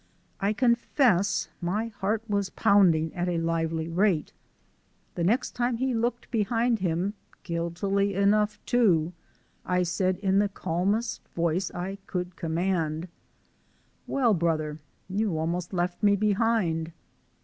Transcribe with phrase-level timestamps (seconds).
[0.39, 4.33] I confess my heart was pounding at a lively rate.
[5.13, 9.13] The next time he looked behind him guiltily enough, too!
[9.63, 13.09] I said in the calmest voice I could command:
[14.07, 16.93] "Well, brother, you almost left me behind."